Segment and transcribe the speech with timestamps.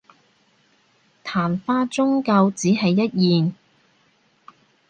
[1.23, 1.31] 曇
[1.63, 3.05] 花終究只係一
[3.39, 3.53] 現